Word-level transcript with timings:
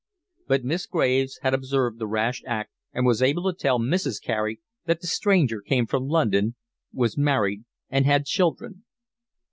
But 0.47 0.63
Miss 0.63 0.87
Graves 0.87 1.37
had 1.43 1.53
observed 1.53 1.99
the 1.99 2.07
rash 2.07 2.41
act 2.47 2.71
and 2.91 3.05
was 3.05 3.21
able 3.21 3.43
to 3.43 3.55
tell 3.55 3.79
Mrs. 3.79 4.19
Carey 4.19 4.59
that 4.87 4.99
the 4.99 5.05
stranger 5.05 5.61
came 5.61 5.85
from 5.85 6.07
London, 6.07 6.55
was 6.91 7.19
married 7.19 7.65
and 7.87 8.03
had 8.07 8.25
children. 8.25 8.83